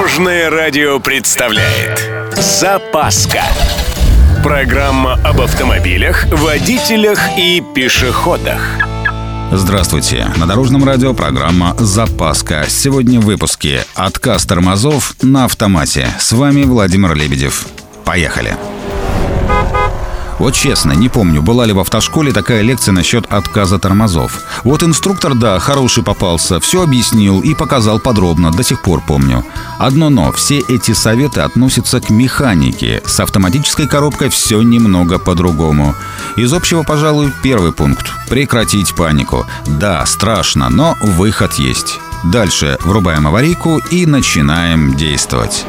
Дорожное 0.00 0.48
радио 0.48 0.98
представляет 0.98 2.10
Запаска 2.34 3.42
Программа 4.42 5.20
об 5.22 5.42
автомобилях, 5.42 6.24
водителях 6.32 7.20
и 7.36 7.62
пешеходах 7.74 8.62
Здравствуйте! 9.52 10.26
На 10.38 10.46
Дорожном 10.46 10.84
радио 10.84 11.12
программа 11.12 11.76
«Запаска». 11.78 12.64
Сегодня 12.66 13.20
в 13.20 13.26
выпуске 13.26 13.84
«Отказ 13.94 14.46
тормозов 14.46 15.16
на 15.20 15.44
автомате». 15.44 16.08
С 16.18 16.32
вами 16.32 16.62
Владимир 16.62 17.14
Лебедев. 17.14 17.66
Поехали! 18.06 18.56
Вот 20.40 20.54
честно, 20.54 20.92
не 20.92 21.10
помню, 21.10 21.42
была 21.42 21.66
ли 21.66 21.74
в 21.74 21.78
автошколе 21.80 22.32
такая 22.32 22.62
лекция 22.62 22.92
насчет 22.92 23.30
отказа 23.30 23.78
тормозов. 23.78 24.40
Вот 24.64 24.82
инструктор, 24.82 25.34
да, 25.34 25.58
хороший 25.58 26.02
попался, 26.02 26.60
все 26.60 26.82
объяснил 26.82 27.42
и 27.42 27.54
показал 27.54 27.98
подробно, 27.98 28.50
до 28.50 28.62
сих 28.62 28.80
пор 28.80 29.02
помню. 29.06 29.44
Одно 29.80 30.10
но, 30.10 30.30
все 30.30 30.58
эти 30.58 30.92
советы 30.92 31.40
относятся 31.40 32.02
к 32.02 32.10
механике. 32.10 33.02
С 33.06 33.18
автоматической 33.18 33.88
коробкой 33.88 34.28
все 34.28 34.60
немного 34.60 35.18
по-другому. 35.18 35.94
Из 36.36 36.52
общего, 36.52 36.82
пожалуй, 36.82 37.32
первый 37.42 37.72
пункт. 37.72 38.12
Прекратить 38.28 38.94
панику. 38.94 39.46
Да, 39.66 40.04
страшно, 40.04 40.68
но 40.68 40.98
выход 41.00 41.54
есть. 41.54 41.98
Дальше 42.24 42.76
врубаем 42.82 43.26
аварийку 43.26 43.78
и 43.90 44.04
начинаем 44.04 44.96
действовать. 44.96 45.64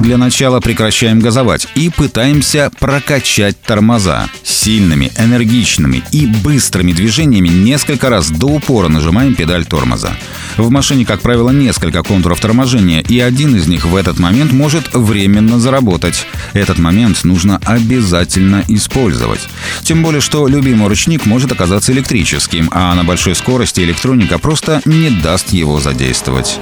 Для 0.00 0.16
начала 0.16 0.60
прекращаем 0.60 1.18
газовать 1.18 1.66
и 1.74 1.90
пытаемся 1.90 2.70
прокачать 2.78 3.60
тормоза. 3.60 4.28
Сильными, 4.44 5.10
энергичными 5.18 6.04
и 6.12 6.26
быстрыми 6.26 6.92
движениями 6.92 7.48
несколько 7.48 8.08
раз 8.08 8.30
до 8.30 8.46
упора 8.46 8.88
нажимаем 8.88 9.34
педаль 9.34 9.66
тормоза. 9.66 10.12
В 10.56 10.70
машине, 10.70 11.04
как 11.04 11.20
правило, 11.20 11.50
несколько 11.50 12.02
контуров 12.04 12.40
торможения, 12.40 13.00
и 13.00 13.18
один 13.18 13.56
из 13.56 13.66
них 13.66 13.86
в 13.86 13.96
этот 13.96 14.20
момент 14.20 14.52
может 14.52 14.94
временно 14.94 15.58
заработать. 15.58 16.26
Этот 16.52 16.78
момент 16.78 17.24
нужно 17.24 17.60
обязательно 17.64 18.64
использовать. 18.68 19.48
Тем 19.82 20.02
более, 20.02 20.20
что 20.20 20.46
любимый 20.46 20.88
ручник 20.88 21.26
может 21.26 21.50
оказаться 21.50 21.92
электрическим, 21.92 22.68
а 22.72 22.94
на 22.94 23.02
большой 23.02 23.34
скорости 23.34 23.80
электроника 23.80 24.38
просто 24.38 24.80
не 24.84 25.10
даст 25.10 25.52
его 25.52 25.80
задействовать. 25.80 26.60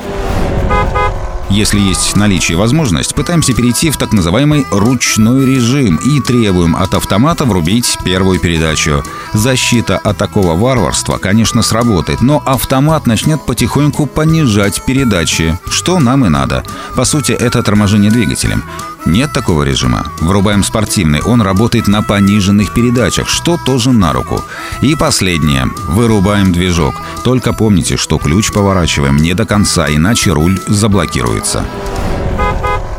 Если 1.56 1.80
есть 1.80 2.14
наличие 2.16 2.52
и 2.52 2.58
возможность, 2.58 3.14
пытаемся 3.14 3.54
перейти 3.54 3.90
в 3.90 3.96
так 3.96 4.12
называемый 4.12 4.66
ручной 4.70 5.46
режим 5.46 5.96
и 5.96 6.20
требуем 6.20 6.76
от 6.76 6.92
автомата 6.92 7.46
врубить 7.46 7.96
первую 8.04 8.38
передачу. 8.38 9.02
Защита 9.32 9.96
от 9.96 10.18
такого 10.18 10.54
варварства, 10.54 11.16
конечно, 11.16 11.62
сработает, 11.62 12.20
но 12.20 12.42
автомат 12.44 13.06
начнет 13.06 13.40
потихоньку 13.46 14.04
понижать 14.04 14.84
передачи, 14.84 15.58
что 15.70 15.98
нам 15.98 16.26
и 16.26 16.28
надо. 16.28 16.62
По 16.94 17.06
сути, 17.06 17.32
это 17.32 17.62
торможение 17.62 18.10
двигателем. 18.10 18.62
Нет 19.06 19.32
такого 19.32 19.62
режима. 19.62 20.06
Врубаем 20.20 20.64
спортивный. 20.64 21.22
Он 21.22 21.40
работает 21.40 21.86
на 21.86 22.02
пониженных 22.02 22.74
передачах, 22.74 23.28
что 23.28 23.56
тоже 23.56 23.92
на 23.92 24.12
руку. 24.12 24.44
И 24.82 24.94
последнее. 24.96 25.66
Вырубаем 25.88 26.52
движок. 26.52 26.94
Только 27.24 27.52
помните, 27.52 27.96
что 27.96 28.18
ключ 28.18 28.52
поворачиваем 28.52 29.16
не 29.16 29.34
до 29.34 29.46
конца, 29.46 29.86
иначе 29.88 30.32
руль 30.32 30.60
заблокируется. 30.66 31.64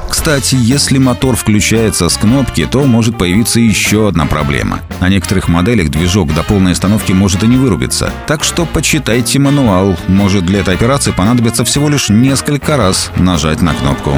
Кстати, 0.09 0.55
если 0.59 0.97
мотор 0.97 1.35
включается 1.35 2.09
с 2.09 2.17
кнопки, 2.17 2.65
то 2.65 2.83
может 2.83 3.17
появиться 3.17 3.59
еще 3.59 4.07
одна 4.07 4.25
проблема. 4.25 4.81
На 4.99 5.09
некоторых 5.09 5.47
моделях 5.47 5.89
движок 5.89 6.33
до 6.33 6.43
полной 6.43 6.71
остановки 6.71 7.11
может 7.11 7.43
и 7.43 7.47
не 7.47 7.57
вырубиться. 7.57 8.11
Так 8.25 8.43
что 8.43 8.65
почитайте 8.65 9.39
мануал. 9.39 9.97
Может 10.07 10.45
для 10.45 10.61
этой 10.61 10.73
операции 10.73 11.11
понадобится 11.11 11.63
всего 11.63 11.87
лишь 11.89 12.09
несколько 12.09 12.77
раз 12.77 13.11
нажать 13.17 13.61
на 13.61 13.73
кнопку. 13.73 14.17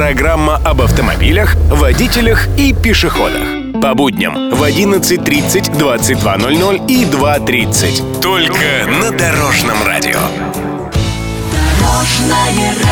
Программа 0.00 0.56
об 0.56 0.80
автомобилях, 0.80 1.56
водителях 1.68 2.48
и 2.56 2.72
пешеходах. 2.72 3.46
По 3.82 3.94
будням 3.94 4.48
в 4.50 4.62
11.30, 4.62 5.76
22.00 5.78 6.86
и 6.88 7.04
2.30. 7.04 8.20
Только 8.22 8.88
на 8.88 9.10
Дорожном 9.10 9.76
радио. 9.84 10.18
Дорожное 11.52 12.72
радио. 12.78 12.89